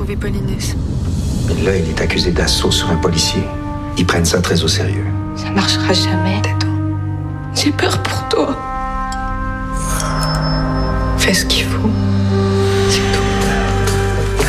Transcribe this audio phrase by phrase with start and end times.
[0.00, 0.76] Sauver Polynice.
[1.62, 3.42] Là, il est accusé d'assaut sur un policier.
[3.98, 5.04] Ils prennent ça très au sérieux.
[5.36, 6.68] Ça marchera jamais, Tato.
[7.54, 8.56] J'ai peur pour toi.
[11.18, 11.90] Fais ce qu'il faut.
[12.88, 14.42] C'est tout.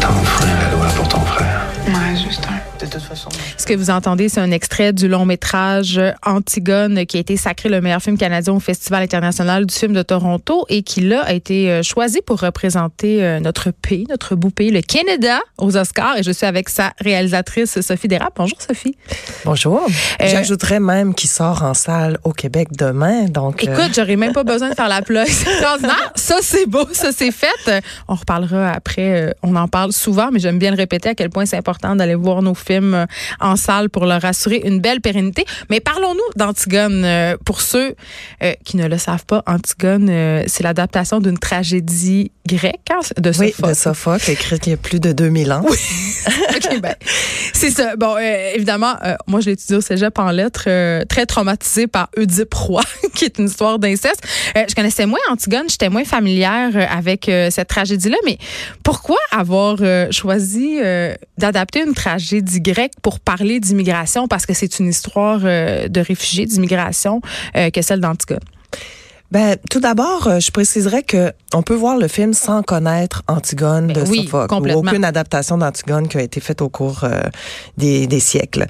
[0.00, 1.66] T'enfreins la loi pour ton frère.
[1.86, 2.47] Ouais, juste.
[2.80, 3.28] De toute façon.
[3.56, 7.68] Ce que vous entendez, c'est un extrait du long métrage Antigone qui a été sacré
[7.68, 11.32] le meilleur film canadien au Festival international du film de Toronto et qui là a
[11.32, 16.18] été euh, choisi pour représenter euh, notre pays, notre beau pays, le Canada, aux Oscars.
[16.18, 18.34] Et je suis avec sa réalisatrice Sophie Dérap.
[18.36, 18.94] Bonjour Sophie.
[19.44, 19.84] Bonjour.
[20.20, 23.24] Euh, J'ajouterais même qu'il sort en salle au Québec demain.
[23.24, 25.26] Donc, euh, Écoute, j'aurais même pas besoin de faire la plug.
[26.14, 27.48] Ça, c'est beau, ça, c'est fait.
[27.66, 29.28] Euh, On reparlera après.
[29.28, 31.96] euh, On en parle souvent, mais j'aime bien le répéter à quel point c'est important
[31.96, 33.06] d'aller voir nos films euh,
[33.40, 35.44] en salle pour leur assurer une belle pérennité.
[35.70, 37.04] Mais parlons-nous d'Antigone.
[37.04, 37.94] Euh, Pour ceux
[38.42, 43.30] euh, qui ne le savent pas, Antigone, euh, c'est l'adaptation d'une tragédie grecque hein, de
[43.30, 43.68] oui, Sophocle.
[43.68, 45.64] de Sophocle, écrit il y a plus de 2000 ans.
[45.66, 46.94] OK, ben,
[47.52, 47.96] c'est ça.
[47.96, 48.94] Bon, évidemment,
[49.26, 50.68] moi, je l'ai étudié au cégep en lettres,
[51.04, 52.82] très traumatisée par Oedipe Roy,
[53.14, 54.22] qui est une histoire d'inceste.
[54.54, 58.38] Je connaissais moins Antigone, j'étais moins familière avec cette tragédie-là, mais
[58.82, 59.76] pourquoi avoir
[60.10, 60.78] choisi
[61.36, 64.28] d'adapter une tragédie grecque pour parler d'immigration?
[64.28, 67.20] Parce que c'est une histoire euh, de réfugiés, d'immigration,
[67.56, 68.40] euh, que celle d'Antigone.
[69.30, 73.88] Ben, tout d'abord, euh, je préciserais que on peut voir le film sans connaître Antigone
[73.88, 77.20] Ben de oui, Sophocle ou aucune adaptation d'Antigone qui a été faite au cours euh,
[77.76, 78.64] des, des siècles.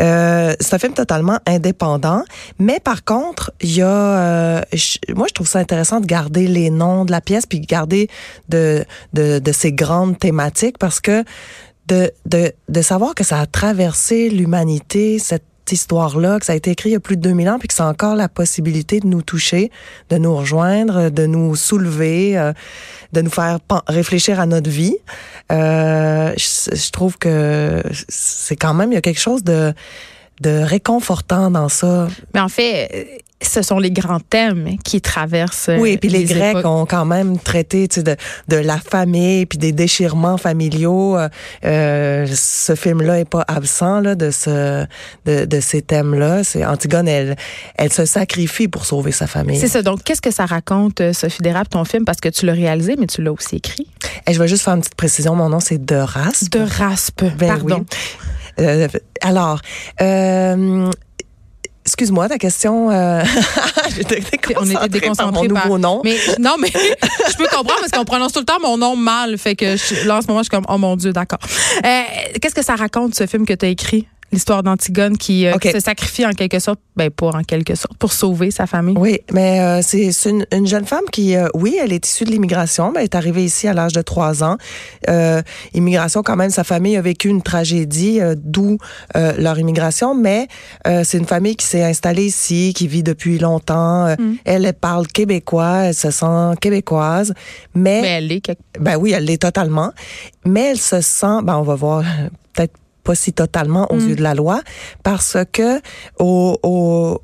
[0.00, 2.22] Euh, c'est un film totalement indépendant,
[2.60, 6.46] mais par contre, il y a, euh, je- moi je trouve ça intéressant de garder
[6.46, 8.08] les noms de la pièce puis garder
[8.48, 11.24] de de, de ces grandes thématiques parce que
[11.88, 16.70] de, de, de savoir que ça a traversé l'humanité, cette histoire-là, que ça a été
[16.70, 19.06] écrit il y a plus de 2000 ans, puis que a encore la possibilité de
[19.06, 19.70] nous toucher,
[20.10, 22.52] de nous rejoindre, de nous soulever, euh,
[23.12, 23.58] de nous faire
[23.88, 24.96] réfléchir à notre vie.
[25.52, 29.74] Euh, je, je trouve que c'est quand même, il y a quelque chose de,
[30.40, 32.08] de réconfortant dans ça.
[32.34, 35.70] Mais en fait, ce sont les grands thèmes qui traversent.
[35.78, 36.66] Oui, puis les, Grecs époques.
[36.66, 38.16] ont quand même traité de,
[38.48, 41.16] de la famille puis des déchirements familiaux.
[41.64, 44.84] Euh, ce film-là est pas absent là, de ce
[45.24, 46.44] de, de ces thèmes-là.
[46.44, 47.36] C'est Antigone, elle
[47.76, 49.58] elle se sacrifie pour sauver sa famille.
[49.58, 49.82] C'est ça.
[49.82, 52.04] Donc, qu'est-ce que ça raconte, euh, Sophie Dérap, ton film?
[52.04, 53.86] Parce que tu l'as réalisé, mais tu l'as aussi écrit.
[54.26, 55.34] Et je vais juste faire une petite précision.
[55.34, 56.52] Mon nom c'est De Raspe.
[56.52, 57.24] De raspe.
[57.38, 57.84] Ben Pardon.
[58.58, 58.64] oui.
[58.64, 58.88] Euh,
[59.20, 59.60] alors.
[60.00, 60.90] Euh,
[61.86, 62.90] Excuse-moi, ta question.
[62.90, 63.22] Euh...
[63.96, 64.20] J'étais
[64.56, 66.00] On était déconcentrée par mon déconcentrés par, nouveau nom.
[66.04, 69.38] Mais non, mais je peux comprendre parce qu'on prononce tout le temps mon nom mal.
[69.38, 71.38] Fait que je- là, en ce moment, je suis comme, oh mon Dieu, d'accord.
[71.84, 72.02] Euh,
[72.42, 74.06] Qu'est-ce que ça raconte, ce film que tu as écrit?
[74.32, 77.96] L'histoire d'Antigone qui, euh, qui se sacrifie en quelque sorte, ben, pour en quelque sorte,
[77.96, 78.96] pour sauver sa famille.
[78.98, 82.30] Oui, mais euh, c'est une, une jeune femme qui, euh, oui, elle est issue de
[82.32, 84.56] l'immigration, mais elle est arrivée ici à l'âge de trois ans.
[85.74, 88.78] Immigration, quand même, sa famille a vécu une tragédie, d'où
[89.14, 90.48] leur immigration, mais
[91.04, 94.06] c'est une famille qui s'est installée ici, qui vit depuis longtemps.
[94.06, 97.32] Euh, Elle, elle parle québécois, elle se sent québécoise,
[97.74, 99.92] mais, Mais elle est quelque- ben oui, elle l'est totalement,
[100.44, 102.02] mais elle se sent, ben on va voir,
[102.52, 102.74] peut-être
[103.06, 104.60] pas si totalement aux yeux de la loi,
[105.02, 105.80] parce que
[106.18, 107.20] au, au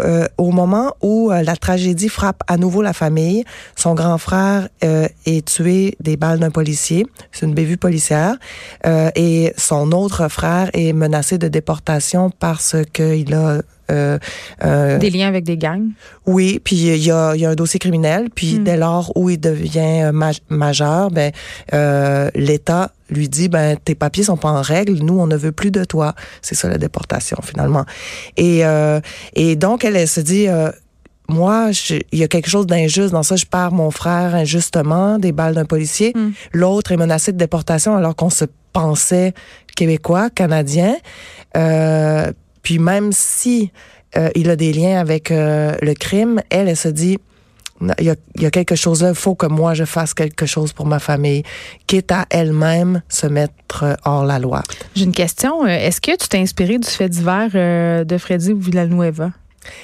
[0.00, 4.68] euh, au moment où euh, la tragédie frappe à nouveau la famille, son grand frère
[4.84, 7.04] euh, est tué des balles d'un policier.
[7.32, 8.36] C'est une bévue policière.
[9.16, 13.62] Et son autre frère est menacé de déportation parce qu'il a...
[13.90, 14.18] Euh,
[14.64, 15.88] euh, des liens avec des gangs?
[16.26, 18.64] oui, puis il y a, y a un dossier criminel, puis Hmm.
[18.64, 21.32] dès lors où il devient euh, maj- majeur, ben
[22.34, 25.70] l'État lui dit ben tes papiers sont pas en règle, nous on ne veut plus
[25.70, 26.14] de toi.
[26.42, 27.84] C'est ça la déportation finalement.
[28.36, 29.00] Et euh,
[29.34, 30.70] et donc elle, elle se dit euh,
[31.30, 31.70] moi,
[32.12, 33.36] il y a quelque chose d'injuste dans ça.
[33.36, 36.12] Je perds mon frère injustement, des balles d'un policier.
[36.14, 36.30] Hmm.
[36.52, 39.34] L'autre est menacé de déportation alors qu'on se pensait
[39.76, 40.96] québécois, canadien.
[41.56, 42.32] Euh,
[42.62, 43.72] puis même si
[44.16, 47.18] euh, il a des liens avec euh, le crime, elle, elle se dit,
[47.80, 50.12] il y a, il y a quelque chose là, il faut que moi je fasse
[50.12, 51.44] quelque chose pour ma famille,
[51.86, 54.62] quitte à elle-même se mettre euh, hors la loi.
[54.94, 55.64] J'ai une question.
[55.66, 59.30] Est-ce que tu t'es inspiré du fait divers de Freddy Villanueva?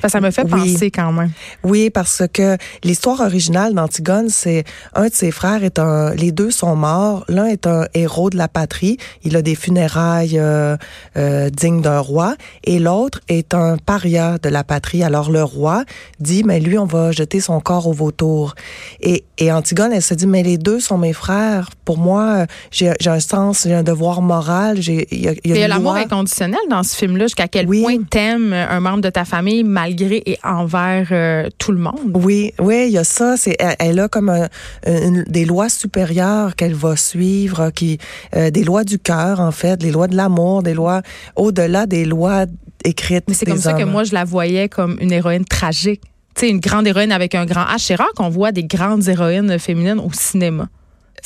[0.02, 0.50] Ça, ça me fait Oui.
[0.72, 1.30] penser quand même.
[1.62, 4.64] Oui, parce que l'histoire originale d'Antigone, c'est
[4.94, 7.24] un de ses frères est un, les deux sont morts.
[7.28, 8.96] L'un est un héros de la patrie.
[9.22, 10.76] Il a des funérailles euh,
[11.16, 15.02] euh, dignes d'un roi, et l'autre est un paria de la patrie.
[15.02, 15.84] Alors le roi
[16.20, 18.54] dit, mais lui, on va jeter son corps au vautour.
[19.00, 21.70] Et, et Antigone, elle se dit, mais les deux sont mes frères.
[21.84, 24.80] Pour moi, j'ai un sens, j'ai un devoir moral.
[24.80, 25.32] J'ai il y a,
[25.64, 27.82] y l'amour inconditionnel dans ce film-là, jusqu'à quel Oui.
[27.82, 32.12] point t'aimes un membre de ta famille malgré et envers euh, tout le monde.
[32.14, 33.36] Oui, oui, il y a ça.
[33.36, 34.48] C'est, elle, elle a comme un-
[34.86, 37.98] une- des lois supérieures qu'elle va suivre, qui,
[38.36, 41.02] euh, des lois du cœur en fait, des lois de l'amour, des lois
[41.36, 42.46] au-delà des lois
[42.84, 43.24] écrites.
[43.28, 46.02] Mais c'est comme ça que moi, je la voyais comme une héroïne tragique.
[46.36, 47.78] Tu sais, une grande héroïne avec un grand H.
[47.86, 50.68] C'est rare qu'on voit des grandes héroïnes féminines au cinéma.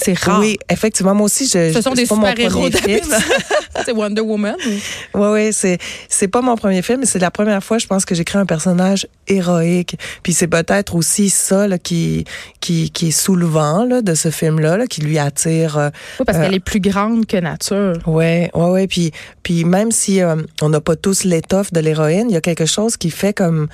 [0.00, 0.38] C'est rare.
[0.40, 1.72] Oui, effectivement, moi aussi, je.
[1.72, 3.08] Ce sont c'est des pas mon super-héros premier film.
[3.10, 3.34] d'habitude.
[3.84, 4.54] c'est Wonder Woman.
[4.64, 5.78] ou- Oui, oui, c'est
[6.08, 8.46] c'est pas mon premier film, mais c'est la première fois, je pense, que j'écris un
[8.46, 9.96] personnage héroïque.
[10.22, 12.24] Puis c'est peut-être aussi ça là, qui
[12.60, 15.76] qui qui est soulevant là, de ce film-là, là, qui lui attire.
[15.78, 15.90] euh,
[16.20, 17.94] Oui, parce Euh, qu'elle est plus grande que nature.
[18.06, 18.86] Ouais, ouais, ouais.
[18.86, 19.10] Puis,
[19.42, 22.66] puis même si euh, on n'a pas tous l'étoffe de l'héroïne, il y a quelque
[22.66, 23.66] chose qui fait comme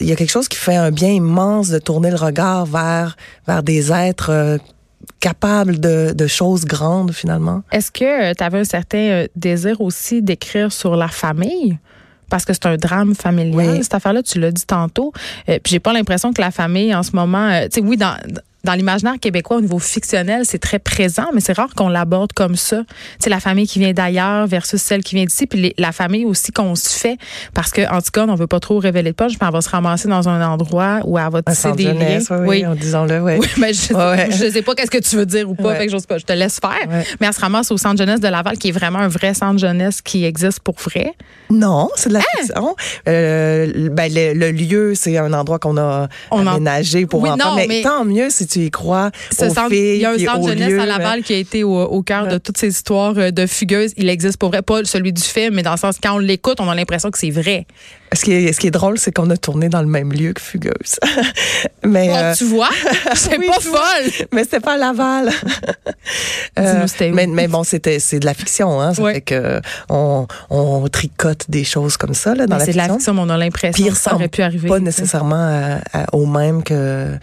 [0.00, 3.16] il y a quelque chose qui fait un bien immense de tourner le regard vers
[3.46, 4.58] vers des êtres
[5.02, 7.62] euh, capables de, de choses grandes finalement.
[7.72, 11.78] Est-ce que tu avais un certain euh, désir aussi d'écrire sur la famille?
[12.30, 13.82] Parce que c'est un drame familial, Oui.
[13.82, 15.12] cette affaire-là, tu l'as dit tantôt.
[15.48, 17.96] Euh, puis j'ai pas l'impression que la famille, en ce moment, euh, tu sais, oui,
[17.96, 18.14] dans,
[18.68, 22.54] dans l'imaginaire québécois, au niveau fictionnel, c'est très présent, mais c'est rare qu'on l'aborde comme
[22.54, 22.82] ça.
[23.18, 26.26] Sais, la famille qui vient d'ailleurs versus celle qui vient d'ici, puis les- la famille
[26.26, 27.16] aussi qu'on se fait,
[27.54, 29.62] parce que en tout cas, on veut pas trop révéler de punch, mais elle va
[29.62, 31.92] se ramasser dans un endroit où elle va tisser des liens.
[31.94, 33.32] jeunesse, oui, oui, en disant-le, oui.
[33.40, 34.28] Oui, mais je, Ouais, ouais.
[34.30, 35.76] je sais pas qu'est-ce que tu veux dire ou pas, Ouais.
[35.78, 36.88] fait que j'ose pas, je te laisse faire.
[36.90, 37.04] Ouais.
[37.20, 39.58] Mais elle se ramasse au centre jeunesse de Laval, qui est vraiment un vrai centre
[39.58, 41.14] jeunesse qui existe pour vrai.
[41.50, 42.20] Non, c'est de Hein?
[42.36, 42.76] la fiction.
[43.08, 47.30] Euh, ben, le, le lieu, c'est un endroit qu'on a On en- aménagé pour Oui,
[47.30, 47.50] enfants.
[47.50, 50.04] non, mais, mais- tant mieux si tu y crois Ce aux centre- filles il y
[50.04, 52.68] a un centre jeunesse à Laval qui a été au, au cœur de toutes ces
[52.68, 53.92] histoires euh, de fugueuses.
[53.96, 56.60] Il existe pour vrai, pas celui du film, mais dans le sens quand on l'écoute,
[56.60, 57.66] on a l'impression que c'est vrai.
[58.14, 60.32] Ce qui est, ce qui est drôle, c'est qu'on a tourné dans le même lieu
[60.32, 60.96] que Fugueuse.
[61.84, 62.70] mais, euh, tu vois,
[63.14, 64.26] c'est oui, pas folle.
[64.32, 65.28] mais c'était pas à Laval.
[66.58, 66.62] Où?
[67.12, 68.94] mais, mais bon, c'était c'est de la fiction, hein.
[68.94, 69.14] Ça Ouais.
[69.14, 72.78] fait que on, on tricote des choses comme ça là dans Mais la C'est de
[72.78, 72.92] fiction.
[72.94, 74.68] la fiction, mais on a l'impression que ça aurait pu arriver.
[74.68, 77.16] pas tu nécessairement à- à- au même que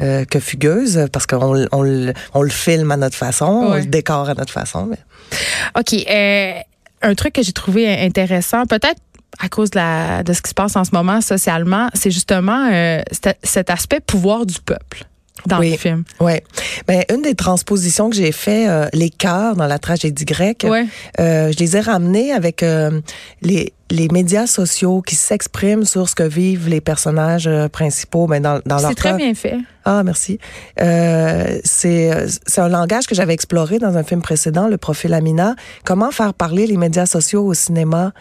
[0.00, 0.71] euh, que Fugueuse
[1.12, 4.52] parce qu'on on, le- on le filme à notre façon, on le décore à notre
[4.52, 4.86] façon.
[4.86, 4.98] Mais...
[5.78, 5.94] OK.
[6.10, 6.52] euh,
[7.02, 9.00] un truc que j'ai trouvé intéressant, peut-être
[9.40, 12.68] à cause de, la, de ce qui se passe en ce moment socialement, c'est justement
[12.70, 13.00] euh,
[13.42, 15.04] cet aspect pouvoir du peuple
[15.46, 15.70] dans Oui.
[15.72, 16.04] le film.
[16.20, 16.44] Ouais.
[16.86, 20.86] Ben une des transpositions que j'ai fait, euh, les cœurs dans la tragédie grecque, Ouais.
[21.20, 23.00] euh, je les ai ramenés avec euh,
[23.40, 28.60] les les médias sociaux qui s'expriment sur ce que vivent les personnages principaux, ben dans,
[28.64, 29.56] dans leur C'est très bien fait.
[29.84, 30.38] Ah, merci.
[31.64, 32.10] C'est
[32.46, 35.56] c'est un langage que j'avais exploré dans un film précédent, Le Profil Amina.
[35.84, 38.12] Comment faire parler les médias sociaux au cinéma?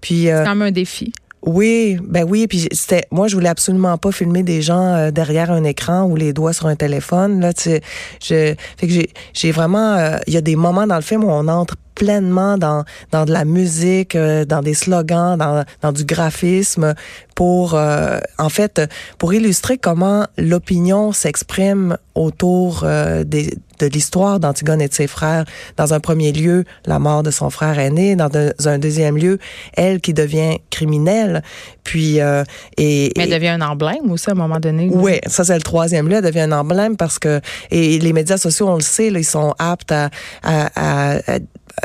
[0.00, 1.12] Puis C'est quand même un défi.
[1.42, 5.50] Oui, ben oui, puis c'était moi je voulais absolument pas filmer des gens euh, derrière
[5.50, 7.70] un écran ou les doigts sur un téléphone là, tu
[8.22, 11.24] je fait que j'ai j'ai vraiment euh, il y a des moments dans le film
[11.24, 15.92] où on entre pleinement dans dans de la musique, euh, dans des slogans, dans dans
[15.92, 16.94] du graphisme
[17.34, 18.82] pour en fait
[19.16, 22.84] pour illustrer comment l'opinion s'exprime autour
[23.24, 25.44] des de l'histoire d'Antigone et de ses frères.
[25.76, 28.16] Dans un premier lieu, la mort de son frère aîné.
[28.16, 28.28] Dans
[28.66, 29.38] un deuxième lieu,
[29.74, 31.42] elle qui devient criminelle.
[31.84, 32.44] Puis euh,
[32.76, 34.88] et, Mais elle devient un emblème aussi à un moment donné.
[34.92, 37.40] oui, ça c'est le troisième lieu, elle devient un emblème parce que
[37.70, 40.10] et les médias sociaux, on le sait, là, ils sont aptes à,
[40.42, 41.38] à, à- à-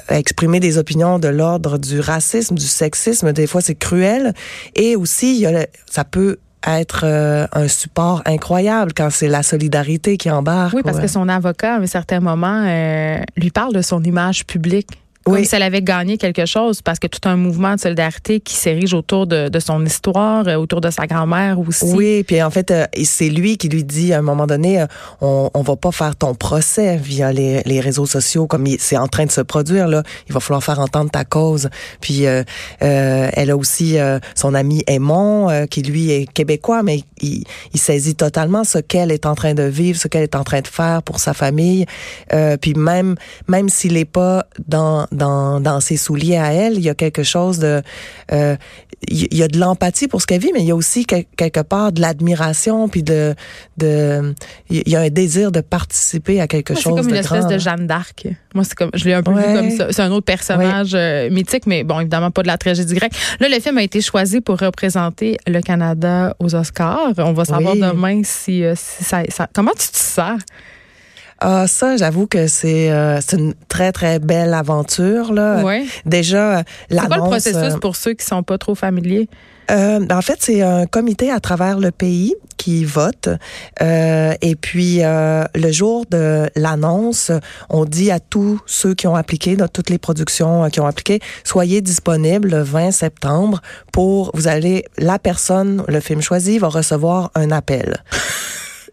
[0.10, 3.32] à exprimer des opinions de l'ordre du racisme, du sexisme.
[3.32, 4.34] Des fois, c'est cruel.
[4.76, 9.44] Et aussi, il y a ça peut être euh, un support incroyable quand c'est la
[9.44, 10.74] solidarité qui embarque.
[10.74, 11.04] Oui, parce ouais.
[11.04, 14.90] que son avocat, à un certain moment, euh, lui parle de son image publique.
[15.26, 15.46] Comme Oui.
[15.46, 18.94] si elle avait gagné quelque chose, parce que tout un mouvement de solidarité qui s'érige
[18.94, 21.86] autour de, de son histoire, euh, autour de sa grand-mère aussi.
[21.86, 24.86] Oui, puis en fait, euh, c'est lui qui lui dit à un moment donné, euh,
[25.22, 29.08] on, on va pas faire ton procès via les, les réseaux sociaux comme c'est en
[29.08, 30.04] train de se produire là.
[30.28, 31.70] Il va falloir faire entendre ta cause.
[32.02, 32.44] Puis euh,
[32.80, 37.80] elle a aussi euh, son ami Aimon euh, qui lui est québécois, mais il, il
[37.80, 40.68] saisit totalement ce qu'elle est en train de vivre, ce qu'elle est en train de
[40.68, 41.86] faire pour sa famille.
[42.34, 43.16] Euh, puis même
[43.48, 46.74] même s'il est pas dans dans, dans ses souliers à elle.
[46.76, 47.82] Il y a quelque chose de...
[48.32, 48.56] euh,
[49.08, 51.26] il y a de l'empathie pour ce qu'elle vit, mais il y a aussi quel-
[51.38, 53.36] quelque part de l'admiration, puis de...
[53.78, 54.34] de
[54.70, 57.48] il y a un désir de participer à quelque Moi, C'est chose comme une espèce
[57.48, 58.28] de Jeanne d'Arc.
[58.54, 59.48] Moi, c'est comme, je l'ai un peu Ouais.
[59.48, 59.88] vu comme ça.
[59.92, 63.14] C'est un autre personnage euh, mythique, mais bon, évidemment pas de la tragédie grecque.
[63.40, 67.12] Là, le film a été choisi pour représenter le Canada aux Oscars.
[67.18, 67.82] On va savoir Oui.
[67.82, 70.40] demain si, euh, si ça, ça- Comment tu te sens?
[71.40, 75.34] Ah, ça, j'avoue que c'est euh, c'est une très, très belle aventure.
[75.34, 75.64] Là.
[75.64, 75.86] Ouais.
[76.06, 77.30] Déjà, C'est quoi le l'annonce...
[77.30, 79.28] processus euh, pour ceux qui sont pas trop familiers?
[79.72, 83.30] Euh, en fait, c'est un comité à travers le pays qui vote.
[83.82, 87.32] Euh, et puis, euh, le jour de l'annonce,
[87.70, 90.88] on dit à tous ceux qui ont appliqué, dans toutes les productions euh, qui ont
[90.88, 93.62] appliqué, soyez disponibles le 20 septembre
[93.92, 98.04] pour, vous allez, la personne, le film choisi, va recevoir un appel.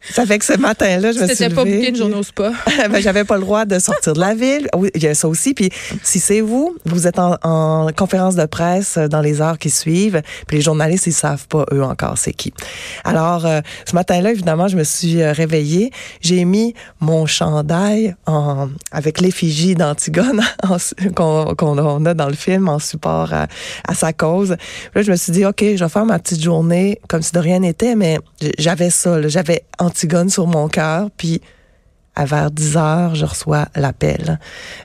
[0.11, 2.15] Ça fait que ce matin-là, je me suis C'était pas levée, booké une puis- journée
[2.17, 2.53] au spa?
[2.91, 4.69] ben, j'avais pas le droit de sortir de la ville.
[4.77, 5.55] Oui, il y a ça aussi.
[5.55, 5.71] Puis
[6.03, 10.21] si c'est vous, vous êtes en, en conférence de presse dans les heures qui suivent,
[10.47, 12.53] puis les journalistes, ils savent pas eux encore c'est qui.
[13.05, 15.91] Alors euh, ce matin-là, évidemment, je me suis euh, réveillée.
[16.21, 20.43] J'ai mis mon chandail en, avec l'effigie d'Antigone
[21.17, 23.47] qu'on on a dans le film en support à,
[23.87, 24.57] à sa cause.
[24.59, 27.33] Puis là, je me suis dit, ok, je vais faire ma petite journée comme si
[27.33, 28.19] de rien n'était, mais
[28.59, 29.29] j'avais ça, là.
[29.29, 29.63] j'avais
[29.93, 31.43] Antigone sur mon cœur, puis
[32.15, 34.39] à vers 10 heures, je reçois l'appel.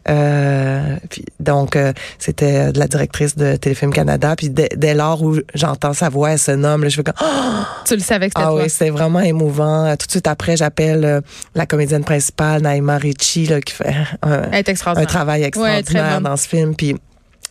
[0.10, 4.34] Euh, puis donc, euh, c'était de la directrice de Téléfilm Canada.
[4.38, 7.14] Puis dès, dès lors où j'entends sa voix, elle se nomme, là, je fais comme
[7.22, 7.64] oh!
[7.86, 8.64] Tu le savais que c'était ah toi.
[8.64, 9.86] oui, c'était vraiment émouvant.
[9.86, 11.22] Euh, Tout de suite après, j'appelle euh,
[11.56, 16.24] la comédienne principale, Naïma Ricci, là, qui fait un, un travail Ouais, extraordinaire bonne.
[16.24, 16.76] dans ce film.
[16.76, 16.96] Puis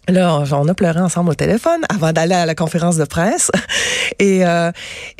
[0.08, 3.50] là, on, a pleuré ensemble au téléphone avant d'aller à la conférence de presse.
[4.18, 4.70] Et euh,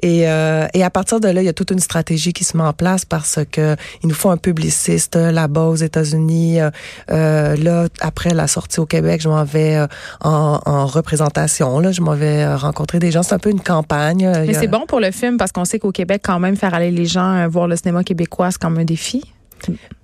[0.03, 2.57] et, euh, et à partir de là, il y a toute une stratégie qui se
[2.57, 6.61] met en place parce que il nous faut un publiciste là-bas aux États-Unis.
[6.61, 6.71] Euh,
[7.11, 9.87] euh, là, après la sortie au Québec, je m'en vais euh,
[10.23, 11.79] en, en représentation.
[11.81, 13.23] Là, je m'en vais euh, rencontrer des gens.
[13.23, 14.25] C'est un peu une campagne.
[14.25, 16.57] Euh, Mais a- c'est bon pour le film parce qu'on sait qu'au Québec, quand même,
[16.57, 19.23] faire aller les gens euh, voir le cinéma québécois, c'est comme un défi.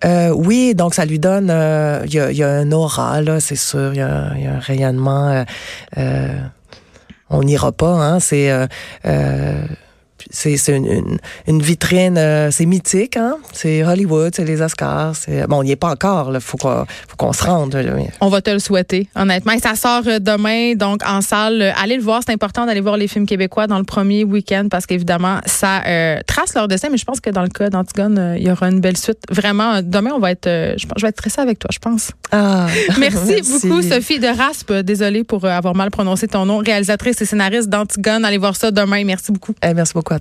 [0.04, 3.92] Euh, oui, donc ça lui donne, euh, il y, a, un aura là, c'est sûr,
[3.92, 5.44] il y a, un rayonnement.
[5.98, 6.34] euh,
[7.30, 8.20] on n'ira pas, hein.
[8.20, 8.50] C'est
[10.32, 13.36] c'est une, une, une vitrine, euh, c'est mythique, hein.
[13.52, 15.14] C'est Hollywood, c'est les Oscars.
[15.48, 16.30] Bon, on n'y est pas encore.
[16.32, 17.74] Là, faut qu'on se rende.
[17.74, 17.92] là.
[18.20, 19.52] On va te le souhaiter, honnêtement.
[19.52, 21.72] Et ça sort euh, demain, donc en salle.
[21.80, 24.86] Allez le voir, c'est important d'aller voir les films québécois dans le premier week-end parce
[24.86, 26.88] qu'évidemment, ça euh, trace leur dessin.
[26.90, 29.18] Mais je pense que dans le cas d'Antigone, euh, il y aura une belle suite.
[29.30, 32.10] Vraiment, demain, on va être, je, pense- je vais être stressée avec toi, je pense.
[32.32, 32.66] Ah,
[32.98, 34.72] Merci, beaucoup, Sophie de Raspe.
[34.72, 36.58] Désolée pour avoir mal prononcé ton nom.
[36.58, 38.24] Réalisatrice et scénariste d'Antigone.
[38.24, 39.04] Allez voir ça demain.
[39.04, 39.54] Merci beaucoup.
[39.62, 40.18] Eh, merci beaucoup à